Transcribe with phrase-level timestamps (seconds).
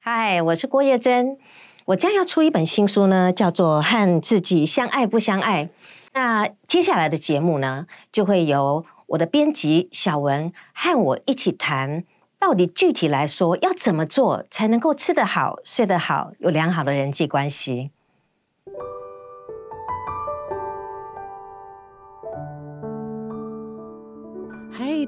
[0.00, 1.38] 嗨，我是郭叶珍，
[1.86, 5.64] 我将要出一本新书呢，叫做《和自己相爱不相爱》。
[6.12, 12.04] 那接下来的节目呢，就会由我的编辑小文和我一起谈，
[12.38, 17.90] 到底具体来说要怎么做才能够吃得好、睡得好，有良好的人际关系。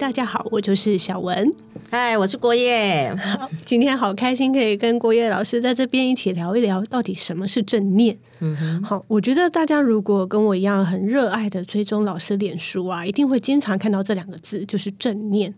[0.00, 1.54] 大家好，我就是小文。
[1.90, 3.14] 嗨，我是郭叶。
[3.66, 8.16] 今天好开心可以跟郭叶老师在这边一起聊一聊，到底什么是正念。
[8.38, 15.54] 嗯哼，好，我觉得大家如果跟我一样很热爱的追踪老师脸书啊，一定会经常看到这两个字，就是正念。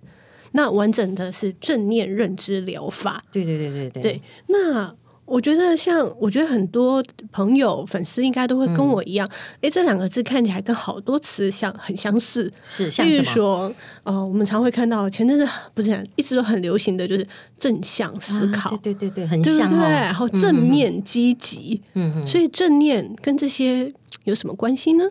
[0.50, 3.22] 那完整的是正念认知疗法。
[3.30, 4.02] 对对对对对。
[4.02, 4.92] 对，那。
[5.24, 9.26] 我觉得像，我觉得很多朋友、粉丝应该都会跟我一样，
[9.62, 12.52] 哎，这两个字看起来跟好多词像很相似。
[12.62, 13.72] 是，比如说，
[14.02, 17.26] 呃，我们常会看到前阵子不是一直都很流行的就是
[17.58, 21.80] 正向思考，对对对，很像，对，然后正面积极，
[22.26, 23.90] 所以正念跟这些
[24.24, 25.04] 有什么关系呢？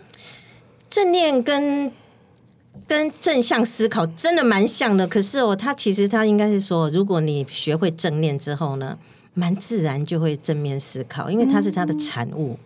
[0.87, 1.91] 正念跟
[2.85, 8.99] 跟正向思考真的蛮像的，可是哦，他其实他应该是说，如果你学会正念之后呢？
[9.33, 12.57] 蛮自然就会正面思考，因为它是它的产物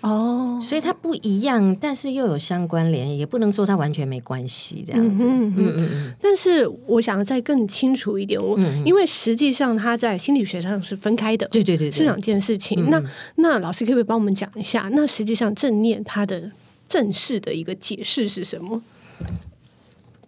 [0.00, 5.24] 哦，所以它不一样，但是又有相关联，也不能说它完全没关系这样子。
[5.24, 6.14] 嗯嗯嗯。
[6.20, 12.90] 但是我想再更清楚一点，我因为实际上它在心理学上是分开的，对对对，是两件事情。
[12.90, 13.00] 那
[13.36, 14.90] 那老师可不可以帮我们讲一下？
[14.92, 16.50] 那实际上正念它的
[16.88, 18.82] 正式的一个解释是什么？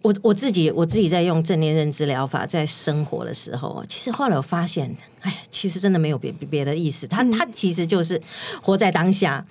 [0.05, 8.21] 我我自己我自己在用正念认知疗法在生活的时候，其实后来我发现，哎，其实真的没有别别的意思，他他其实就是
[8.61, 9.43] 活在当下，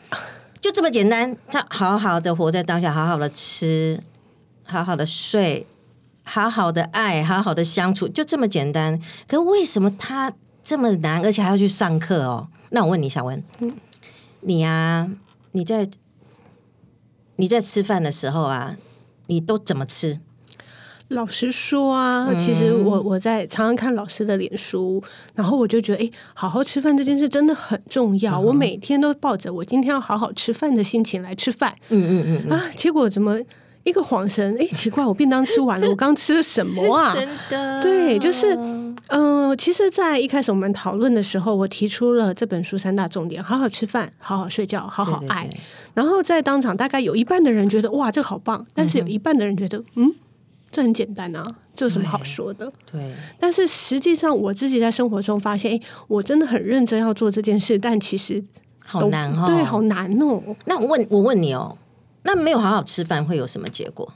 [0.61, 1.37] 就这么简单。
[1.51, 4.01] 他好好的活在当下，好好的吃，
[4.63, 5.67] 好好的睡，
[6.23, 9.01] 好好的爱，好好的相处，就这么简单。
[9.27, 10.33] 可为什么他
[10.63, 12.47] 这么难，而且还要去上课哦？
[12.71, 13.43] 那我问你，小文，
[14.43, 15.11] 你呀，
[15.51, 15.89] 你在
[17.35, 18.77] 你在吃饭的时候啊，
[19.27, 20.21] 你都怎么吃？
[21.15, 25.03] 老实说啊，其实我我在常常看老师的脸书，
[25.35, 28.39] 然后我就觉得，哎，好好吃饭这件事真的很重要。
[28.39, 31.75] 我每天都抱着我今天要好好吃饭的心情来吃饭。
[31.89, 33.41] 嗯嗯嗯啊，结果怎么
[33.85, 34.57] 一个晃神？
[34.61, 37.13] 哎，奇怪，我便当吃完了，我刚吃了什么啊？
[37.17, 37.83] 真的？
[37.83, 38.55] 对，就是，
[39.09, 45.49] 嗯，其实，在一开始我们讨论的时候，我提出了这本书三大重点：好好吃饭，好好睡觉，好好爱。
[45.95, 50.13] 然后在当场，大概有一半的人觉得哇，这好棒，但是有一半的人觉得，嗯。
[50.75, 52.69] 这很简单啊，这有什么好说的？
[52.91, 53.15] 对。
[53.39, 58.43] 但是实际上，我自己在生活中发现，哎，我真的很认真要做这件事，但其实
[58.85, 60.43] 好难哦，对，好难哦。
[60.65, 61.79] 那我问，我问你哦，
[62.25, 64.13] 那没有好好吃饭会有什么结果？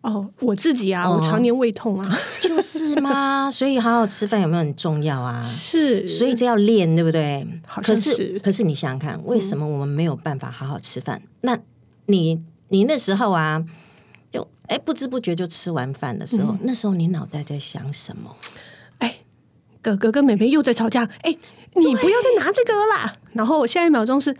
[0.00, 3.48] 哦，我自己啊，我常年胃痛啊，就是嘛？
[3.52, 5.42] 所以好好吃饭有没有很重要啊？
[5.42, 7.46] 是，所以这要练，对不对？
[7.82, 11.20] 可是，可是你想想看，为什么我们没有办法好好吃饭？
[11.42, 11.58] 那
[12.06, 13.62] 你，你那时候啊？
[14.68, 18.36] 哎，不知不觉就吃完饭的时候，那时候你脑袋在想什么？
[18.98, 19.18] 哎，
[19.82, 21.08] 哥哥跟妹妹又在吵架。
[21.22, 21.36] 哎，
[21.74, 23.16] 你不要再拿这个啦！
[23.32, 24.36] 然后我下一秒钟是。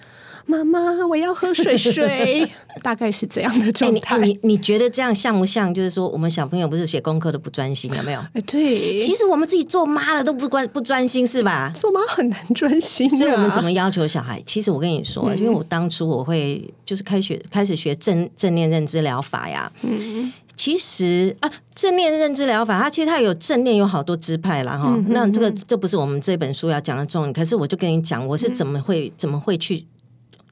[0.46, 2.48] 妈妈，我要喝水水，
[2.82, 4.18] 大概是这样的状态。
[4.18, 5.72] 你你觉得这样像不像？
[5.72, 8.20] 就是说，我们小朋友不是写功课都不专心，有没有？
[8.34, 9.00] 哎，对。
[9.00, 11.72] 其实我们自己做妈的都不关不专心，是吧？
[11.74, 13.08] 做妈很难专心。
[13.08, 14.42] 所以我们怎么要求小孩？
[14.46, 19.70] 其实我跟你说，因为我当初我会就是开学开始学正正念认知疗法呀。
[19.82, 20.32] 嗯。
[20.56, 24.96] 其实啊，正念认知疗法，它其实它有正念有好多支派了哈。
[25.08, 27.32] 那这个这不是我们这本书要讲的重点。
[27.32, 29.84] 可是我就跟你讲，我是怎么会怎么会去。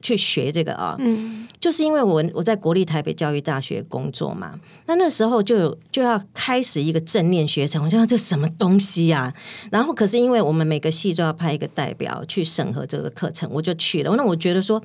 [0.03, 9.33] 去学这个啊，嗯，就是因为我我在国立台北教育大学工作嘛，那那时候就有就要开始一个正念学程，我就这什么东西呀？
[9.71, 14.13] 然后可是因为我们每个系都要派一个代表去审核这个课程，我就去了。
[14.17, 14.83] 那我觉得说，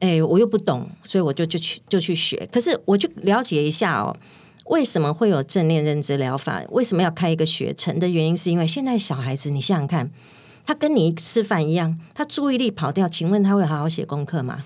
[0.00, 2.48] 哎，我又不懂，所以我就就去就去学。
[2.50, 4.16] 可是我去了解一下哦，
[4.64, 6.62] 为什么会有正念认知疗法？
[6.70, 10.10] 为什么要开一个学程的原因，是因为现在小孩子，你想想看。
[10.66, 14.64] 他跟你吃饭一样，他注意力跑掉，请问他会好好写功课吗？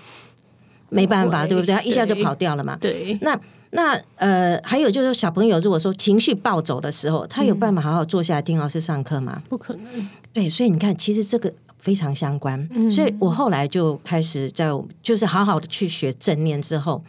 [0.89, 1.73] 没办法，对不对？
[1.73, 2.75] 他一下就跑掉了嘛。
[2.81, 3.17] 对。
[3.21, 3.39] 那
[3.69, 9.41] 那呃，还有就是小朋友，如果说情绪暴走的时候，他有办法好好坐下来听老师上课吗？
[9.47, 10.09] 不可能。
[10.33, 12.67] 对，所以你看，其实这个非常相关。
[12.91, 14.69] 所以我后来就开始在
[15.01, 17.01] 就是好好的去学正念之后，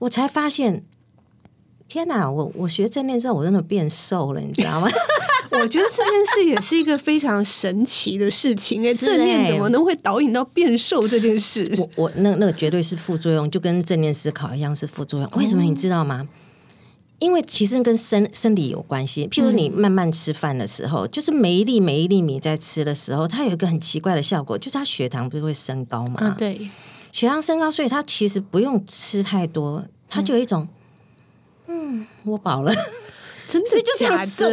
[0.00, 0.82] 我才发现，
[1.86, 2.28] 天哪！
[2.28, 4.88] 我我学正念之后，我真的变瘦了，你知道吗？
[5.60, 11.70] 我觉得这件事也是一个非常神奇的事情哎，正念怎么能会导引到变瘦这件事？
[11.78, 15.30] 我我那那个绝对是副作用，就跟正念思考一样是副作用。
[15.36, 16.28] 为什么你知道吗？
[17.18, 19.28] 因为其实跟生生理有关系。
[19.28, 26.20] 譬如你慢慢吃饭的时候，就是每一粒每一粒米在吃的时候，它有一个很奇怪的效果，就是它血糖不是会升高嘛？
[26.20, 26.60] 啊，对，
[27.12, 30.66] 血糖升高，所以它其实不用吃太多，它就有一种，
[31.68, 32.74] 嗯，我饱了，
[33.52, 34.46] 真的所以就这样瘦，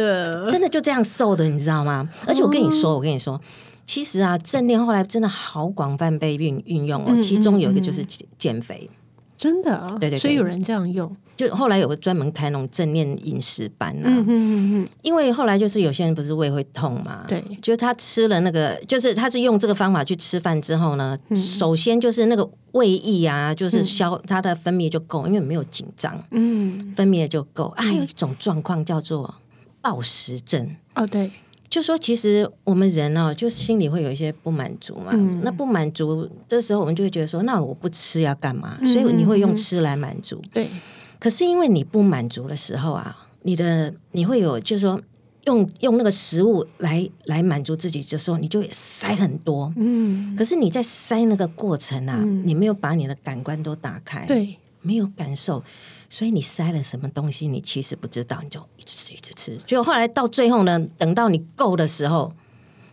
[0.50, 2.06] 真的就这样瘦的，你知道吗？
[2.26, 3.40] 而且我跟你说，我跟你说，
[3.86, 8.90] 其实啊，正念后来真的好广泛被运运用哦，其中有一个就是减减肥。
[9.40, 10.18] 真的啊，对对对。
[10.18, 17.42] 所以有人这样用，就后来有个专门开那种正念饮食班呐、嗯嗯嗯嗯，因为后来就是有些人不是胃会痛嘛，对。
[17.62, 21.36] 就是他吃了那个，就是他是用这个方法去吃饭之后呢，嗯。
[21.36, 27.72] 首先就是那个胃液啊，就是消它的分泌就够，因为没有紧张，嗯，分泌的就够。
[27.76, 29.34] 啊还有一种状况叫做
[29.80, 30.76] 暴食症。
[30.94, 31.30] 哦对，
[31.70, 35.12] 就说其实我们人哦，就是心里会有一些不满足嘛。
[35.14, 38.76] 嗯那不满足这时候，我们就会觉得说，那我不吃要干嘛？
[38.80, 40.42] 嗯所以你会用吃来满足。
[40.52, 40.68] 对，
[41.20, 45.00] 可是因为你不满足的时候啊，你的你会有就是说
[45.44, 49.72] 用用那个食物来来满足自己的时候，你就会塞很多。
[49.76, 55.62] 嗯，可是你在塞那个过程啊，你没有把你的感官都打开，，对，没有感受，
[56.08, 59.56] 所以你塞了什么东西，你其实不知道，你就一直吃一直吃。
[59.66, 62.32] 结果后来到最后呢，等到你够的时候，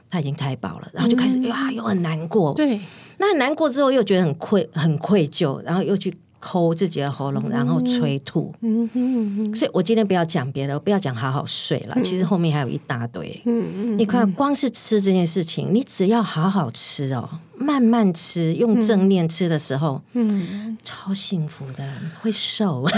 [0.10, 2.80] 他已经太饱了，然后就开始哇、又很难过，对，
[3.18, 8.54] 那很难过之后又觉得很愧很愧疚，然后又去抠自己的喉咙，然后催吐。
[8.62, 13.42] 嗯嗯嗯所以我今天不要讲别的，我不要讲好好睡了，其实后面还有一大堆。
[13.46, 21.84] 嗯嗯，你看，光是吃这件事情，你只要好好吃哦，慢慢吃，用正念吃的时候，嗯，超幸福的，
[22.22, 22.86] 会瘦。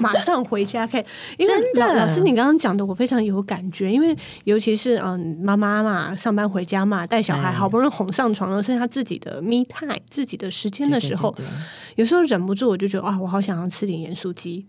[0.00, 1.04] 马上回家看，
[1.36, 1.86] 因为真的。
[1.86, 11.46] 老老师你刚刚讲的我非常有感觉，因为尤其是嗯妈妈嘛，上班回家嘛，带小孩哎好不容易哄上床了，剩下自己的 me time 自己的时间的时候，对对。
[11.46, 11.56] 对对
[11.96, 14.66] 有时候忍不住我就觉得啊，我好想要吃点盐酥鸡。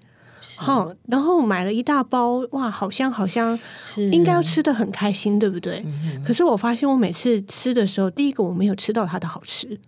[0.58, 3.58] 好，然后买了一大包，哇，好香好香，
[4.12, 5.84] 应该要吃的很开心，对不对？
[5.86, 9.80] 嗯可是我发现我每次吃的时候，第一个我没有吃到它的好吃，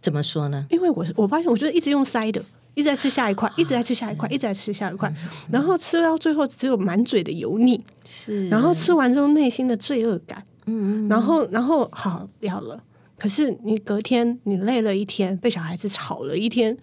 [0.00, 0.66] 怎么说呢？
[0.70, 2.42] 因为我我发现我就是一直用塞的，
[2.76, 5.10] 一直在吃下一块，一直在吃下一块，一直在吃下一块，
[5.50, 8.50] 然后吃到最后只有满嘴的油腻，是。
[8.50, 12.78] 然后吃完之后内心的罪恶感，嗯嗯，然后然后好不要了。
[13.18, 16.76] 可是你隔天你累了一天，被小孩子吵了一天，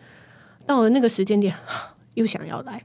[0.65, 1.55] 到了那个时间点
[2.15, 2.83] 又想要来，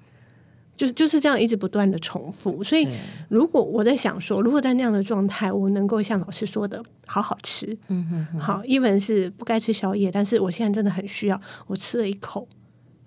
[0.77, 2.63] 就是就是这样一直不断的重复。
[2.63, 2.87] 所以
[3.31, 12.47] 如果我在想说，如果在那样的状态，我能够像老师说的，好好吃，嗯哼好，even 是不该吃宵夜，但是我现在真的很需要，我吃了一口，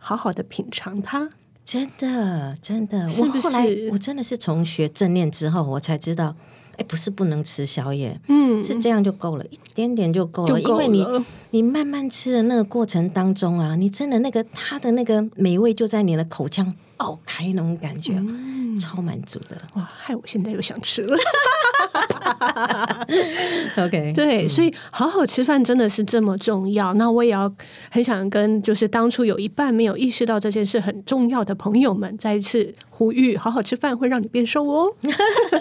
[0.04, 1.30] 好好的品尝它。
[1.64, 6.36] 真的真的，我后来我真的是从学正念之后，我才知道，
[6.76, 11.06] 哎，不是不能吃宵夜，嗯，是这样就够了，一点点就够了，因为你
[11.52, 19.56] 你慢慢吃的那个过程当中啊，你真的那个它的那个美味就在你的口腔爆开那种感觉，嗯超满足的。
[19.76, 21.16] 哇，害我现在又想吃了。
[23.78, 26.94] OK，对，所以好好吃饭真的是这么重要。
[26.94, 27.52] 那我也要
[27.90, 34.94] 很想跟就是当初有一半没有意识到这件事很重要的朋友们再一次呼吁：好好吃饭会让你变瘦哦。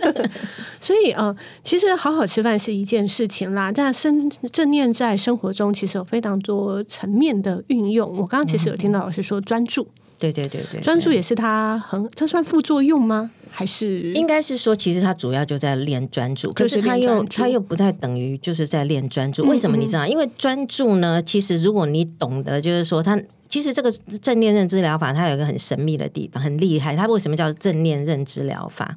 [0.80, 8.08] 所以呃，其实好好吃饭是一件事情啦，但生正念在生活中其实有非常多层面的运用。
[8.10, 9.86] 我刚刚其实有听到老师说专注，
[10.18, 13.30] 对对对对，专注也是它很这算副作用吗？
[13.50, 19.44] 还是应该是说，其实他主要就在练专注，可是是他又他又不太等于就是在练专注。
[19.46, 20.06] 为什么你知道？
[20.06, 23.20] 因为专注呢，其实如果你懂得，就是说他。
[23.50, 23.90] 其实这个
[24.22, 26.94] 正念认知疗法，它有一个很神秘的地方，很厉害。
[26.94, 28.96] 它为什么叫正念认知疗法？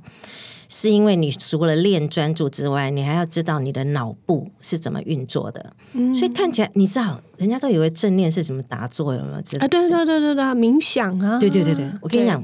[0.76, 5.72] 是因为你除了练专注之外，你还要知道你的脑部是怎么运作的。
[6.16, 9.66] 所以看起来，你知道，人家都以为正念是怎么打坐，有没有知道？
[9.66, 9.68] 啊？
[9.68, 12.44] 对对对对对，冥想啊，对对对对，我跟你讲，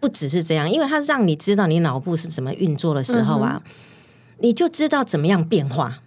[0.00, 3.62] 不只是这样，因为它让你知道你脑部是怎么运作的时候啊，
[4.40, 6.00] 你就知道怎么样变化。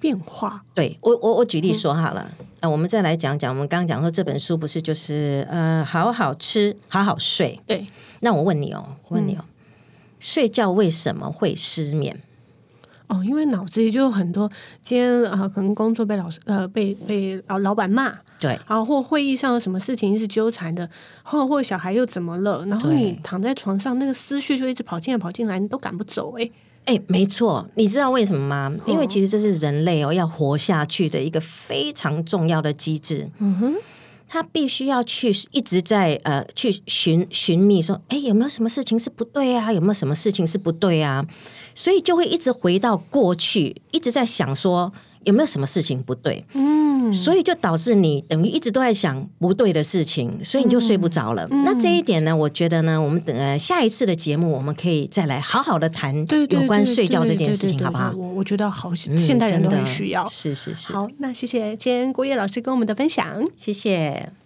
[0.00, 7.60] 变化，对我，我我举例说好了，呃，我们再来讲讲，我们刚刚讲说这本书不是就是呃，好好吃，好好睡。
[7.68, 7.86] 对。
[8.18, 9.44] 那我问你哦，我问你哦，
[10.22, 12.20] 睡觉为什么会失眠？
[13.08, 14.50] 哦，因为脑子里就有很多，
[14.82, 18.10] 今天啊、呃可能工作被老师呃被被老老板骂，
[18.40, 20.88] 对，然后或会议上有什么事情是纠缠的，
[21.22, 26.50] 或或小孩又怎么了，然后你躺在床上，那个思绪就一直跑进来跑进来，你都赶不走哎、
[26.86, 28.74] 哎，没错，你知道为什么吗？
[28.86, 33.28] 因为其实这是人类哦要活下去的一个非常重要的机制。
[33.40, 33.74] 嗯哼，
[34.32, 39.70] 他必须要去一直在呃去寻寻觅说，哎，有没有什么事情是不对啊？
[39.70, 41.22] 有没有什么事情是不对啊？
[41.74, 44.90] 所以就会一直回到过去，一直在想说
[45.24, 46.44] 有没有什么事情不对。
[46.54, 51.46] 嗯，嗯，所以就导致你等于一直都在想不对的事情，所以你就睡不着了。
[51.48, 56.14] 那这一点呢，我觉得呢，我们等呃下一次的节目，我们可以再来好好的谈
[56.50, 58.12] 有关睡觉这件事情，好不好？
[58.16, 60.28] 我我觉得好，现代人都很需要。
[60.28, 60.92] 是是是。
[60.92, 64.41] 好，那谢谢今天郭叶老师跟我们的分享，谢谢。